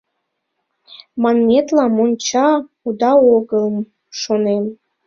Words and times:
«Манметла, 1.21 1.85
монча 1.95 2.47
уда 2.87 3.11
огыл,— 3.35 3.67
шонем. 4.19 4.63